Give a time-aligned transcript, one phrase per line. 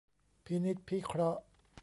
[0.45, 1.41] พินิจพิเคราะห์